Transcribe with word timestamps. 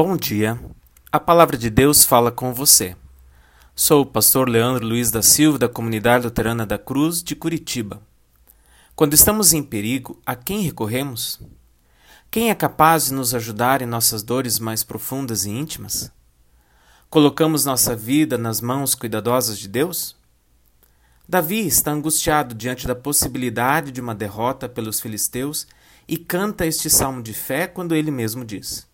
Bom 0.00 0.16
dia. 0.16 0.56
A 1.10 1.18
palavra 1.18 1.58
de 1.58 1.68
Deus 1.68 2.04
fala 2.04 2.30
com 2.30 2.54
você. 2.54 2.94
Sou 3.74 4.02
o 4.02 4.06
pastor 4.06 4.48
Leandro 4.48 4.86
Luiz 4.86 5.10
da 5.10 5.22
Silva, 5.22 5.58
da 5.58 5.68
Comunidade 5.68 6.22
Luterana 6.22 6.64
da 6.64 6.78
Cruz, 6.78 7.20
de 7.20 7.34
Curitiba. 7.34 8.00
Quando 8.94 9.14
estamos 9.14 9.52
em 9.52 9.60
perigo, 9.60 10.22
a 10.24 10.36
quem 10.36 10.60
recorremos? 10.60 11.40
Quem 12.30 12.48
é 12.48 12.54
capaz 12.54 13.06
de 13.06 13.14
nos 13.14 13.34
ajudar 13.34 13.82
em 13.82 13.86
nossas 13.86 14.22
dores 14.22 14.60
mais 14.60 14.84
profundas 14.84 15.44
e 15.46 15.50
íntimas? 15.50 16.12
Colocamos 17.10 17.64
nossa 17.64 17.96
vida 17.96 18.38
nas 18.38 18.60
mãos 18.60 18.94
cuidadosas 18.94 19.58
de 19.58 19.66
Deus? 19.66 20.14
Davi 21.28 21.66
está 21.66 21.90
angustiado 21.90 22.54
diante 22.54 22.86
da 22.86 22.94
possibilidade 22.94 23.90
de 23.90 24.00
uma 24.00 24.14
derrota 24.14 24.68
pelos 24.68 25.00
filisteus 25.00 25.66
e 26.06 26.16
canta 26.16 26.64
este 26.66 26.88
salmo 26.88 27.20
de 27.20 27.34
fé 27.34 27.66
quando 27.66 27.96
ele 27.96 28.12
mesmo 28.12 28.44
diz: 28.44 28.87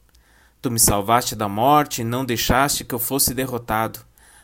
Tu 0.65 0.71
me 0.71 0.79
salvaste 0.79 1.37
da 1.37 1.47
morte 1.47 2.01
e 2.01 2.05
não 2.07 2.25
deixaste 2.25 2.87
que 2.87 2.95
eu 2.95 2.99
fosse 2.99 3.35
derrotado. 3.35 4.01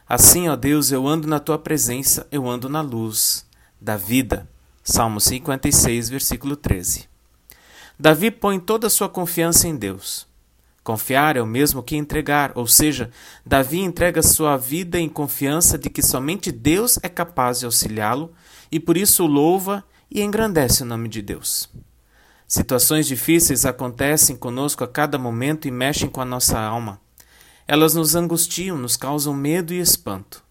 Assim, 0.06 0.50
ó 0.50 0.54
Deus, 0.54 0.92
eu 0.92 1.08
ando 1.08 1.26
na 1.26 1.40
tua 1.40 1.58
presença, 1.58 2.26
eu 2.30 2.46
ando 2.46 2.68
na 2.68 2.82
luz 2.82 3.46
da 3.80 3.96
vida. 3.96 4.46
Salmo 4.84 5.18
56, 5.18 6.10
versículo 6.10 6.56
13. 6.56 7.08
Davi 7.98 8.30
põe 8.30 8.60
toda 8.60 8.88
a 8.88 8.90
sua 8.90 9.08
confiança 9.08 9.66
em 9.66 9.74
Deus. 9.74 10.28
Confiar 10.84 11.38
é 11.38 11.40
o 11.40 11.46
mesmo 11.46 11.82
que 11.82 11.96
entregar, 11.96 12.52
ou 12.54 12.66
seja, 12.66 13.10
Davi 13.46 13.80
entrega 13.80 14.22
sua 14.22 14.58
vida 14.58 15.00
em 15.00 15.08
confiança 15.08 15.78
de 15.78 15.88
que 15.88 16.02
somente 16.02 16.52
Deus 16.52 16.98
é 17.02 17.08
capaz 17.08 17.60
de 17.60 17.64
auxiliá-lo 17.64 18.30
e 18.70 18.78
por 18.78 18.98
isso 18.98 19.24
louva 19.24 19.82
e 20.10 20.20
engrandece 20.20 20.82
o 20.82 20.86
nome 20.86 21.08
de 21.08 21.22
Deus. 21.22 21.70
Situações 22.50 23.06
difíceis 23.06 23.64
acontecem 23.64 24.34
conosco 24.34 24.82
a 24.82 24.88
cada 24.88 25.16
momento 25.16 25.68
e 25.68 25.70
mexem 25.70 26.08
com 26.08 26.20
a 26.20 26.24
nossa 26.24 26.58
alma. 26.58 27.00
Elas 27.64 27.94
nos 27.94 28.16
angustiam, 28.16 28.76
nos 28.76 28.96
causam 28.96 29.32
medo 29.32 29.72
e 29.72 29.78
espanto. 29.78 30.42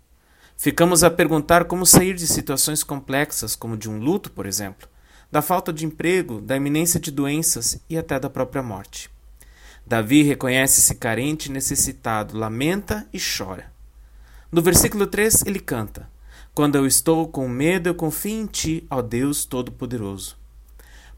Ficamos 0.55 1.03
a 1.03 1.11
perguntar 1.11 1.65
como 1.65 1.85
sair 1.85 2.15
de 2.15 2.25
situações 2.25 2.85
complexas, 2.85 3.53
como 3.53 3.75
de 3.75 3.89
um 3.89 3.99
luto, 3.99 4.31
por 4.31 4.45
exemplo, 4.45 4.87
da 5.29 5.41
falta 5.41 5.73
de 5.73 5.85
emprego, 5.85 6.39
da 6.39 6.55
iminência 6.55 7.01
de 7.01 7.11
doenças 7.11 7.81
e 7.89 7.97
até 7.97 8.17
da 8.17 8.29
própria 8.29 8.63
morte. 8.63 9.09
Davi 9.85 10.23
reconhece-se 10.23 10.95
carente 10.95 11.49
e 11.49 11.51
necessitado, 11.51 12.37
lamenta 12.37 13.09
e 13.11 13.19
chora. 13.19 13.73
No 14.49 14.61
versículo 14.61 15.05
3 15.05 15.43
ele 15.45 15.59
canta: 15.59 16.09
Quando 16.55 16.77
eu 16.77 16.87
estou 16.87 17.27
com 17.27 17.45
medo, 17.49 17.89
eu 17.89 17.93
confio 17.93 18.39
em 18.39 18.45
ti, 18.45 18.87
ó 18.89 19.01
Deus 19.01 19.43
Todo-Poderoso. 19.43 20.38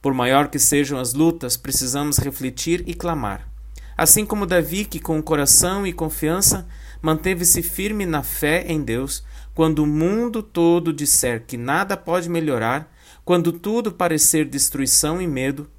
Por 0.01 0.13
maior 0.13 0.47
que 0.47 0.57
sejam 0.57 0.99
as 0.99 1.13
lutas, 1.13 1.55
precisamos 1.55 2.17
refletir 2.17 2.83
e 2.87 2.93
clamar. 2.93 3.47
Assim 3.95 4.25
como 4.25 4.47
Davi, 4.47 4.83
que 4.85 4.99
com 4.99 5.21
coração 5.21 5.85
e 5.85 5.93
confiança 5.93 6.67
manteve-se 7.01 7.61
firme 7.61 8.05
na 8.05 8.23
fé 8.23 8.65
em 8.67 8.81
Deus, 8.81 9.23
quando 9.53 9.83
o 9.83 9.87
mundo 9.87 10.41
todo 10.41 10.91
disser 10.91 11.43
que 11.45 11.55
nada 11.55 11.95
pode 11.95 12.29
melhorar, 12.29 12.91
quando 13.23 13.51
tudo 13.51 13.91
parecer 13.91 14.45
destruição 14.45 15.21
e 15.21 15.27
medo, 15.27 15.69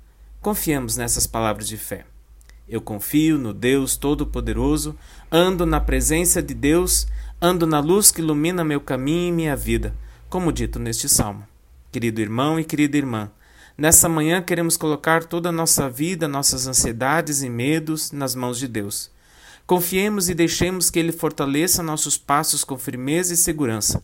confiemos 0.41 0.97
nessas 0.97 1.27
palavras 1.27 1.67
de 1.67 1.77
fé. 1.77 2.05
Eu 2.69 2.81
confio 2.81 3.37
no 3.37 3.53
Deus 3.53 3.97
Todo-Poderoso, 3.97 4.97
ando 5.31 5.67
na 5.67 5.81
presença 5.81 6.41
de 6.41 6.55
Deus, 6.55 7.09
ando 7.41 7.67
na 7.67 7.81
luz 7.81 8.13
que 8.13 8.21
ilumina 8.21 8.65
meu 8.65 8.81
caminho 8.81 9.29
e 9.29 9.33
minha 9.33 9.57
vida, 9.57 9.95
como 10.29 10.53
dito 10.53 10.79
neste 10.79 11.09
salmo. 11.09 11.47
Querido 11.91 12.21
irmão 12.21 12.59
e 12.59 12.65
querida 12.65 12.97
irmã, 12.97 13.31
Nessa 13.77 14.09
manhã 14.09 14.43
queremos 14.43 14.77
colocar 14.77 15.25
toda 15.25 15.49
a 15.49 15.53
nossa 15.53 15.89
vida, 15.89 16.29
nossas 16.29 16.67
ansiedades 16.67 17.43
e 17.43 17.49
medos 17.49 18.13
nas 18.13 18.35
mãos 18.35 18.59
de 18.59 18.69
Deus. 18.69 19.11
Confiemos 19.67 20.29
e 20.29 20.35
deixemos 20.35 20.91
que 20.91 20.99
Ele 20.99 21.13
fortaleça 21.13 21.83
nossos 21.83 22.19
passos 22.19 22.65
com 22.65 22.77
firmeza 22.77 23.33
e 23.33 23.37
segurança. 23.37 24.03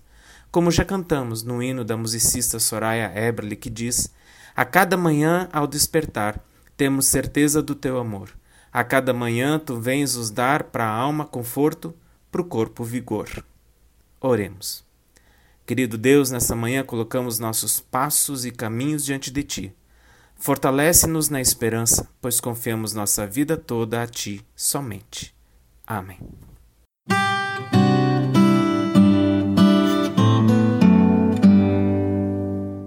Como 0.51 0.71
já 0.71 0.85
cantamos 0.85 1.43
no 1.43 1.63
hino 1.63 1.85
da 1.85 1.97
musicista 1.97 2.59
Soraya 2.59 3.13
Eberle, 3.15 3.57
que 3.57 3.69
diz: 3.69 4.11
A 4.57 4.65
cada 4.65 4.97
manhã, 4.97 5.49
ao 5.53 5.67
despertar, 5.67 6.43
temos 6.77 7.07
certeza 7.07 7.61
do 7.61 7.75
teu 7.75 7.99
amor. 7.99 8.31
A 8.73 8.83
cada 8.83 9.13
manhã 9.13 9.59
tu 9.59 9.79
vens 9.79 10.17
nos 10.17 10.31
dar 10.31 10.65
para 10.65 10.85
a 10.85 10.93
alma 10.93 11.27
conforto, 11.27 11.95
para 12.31 12.41
o 12.41 12.45
corpo 12.45 12.85
vigor. 12.85 13.45
Oremos. 14.21 14.88
Querido 15.69 15.99
Deus, 15.99 16.31
nessa 16.31 16.57
manhã 16.57 16.83
colocamos 16.83 17.39
nossos 17.39 17.79
passos 17.79 18.47
e 18.47 18.51
caminhos 18.51 19.05
diante 19.05 19.31
de 19.31 19.43
Ti. 19.43 19.77
Fortalece-nos 20.35 21.29
na 21.29 21.43
esperança, 21.43 22.09
pois 22.23 22.41
confiamos 22.41 22.95
nossa 22.95 23.27
vida 23.27 23.55
toda 23.55 24.03
a 24.03 24.07
Ti 24.07 24.43
somente. 24.57 25.35
Amém. 25.87 26.21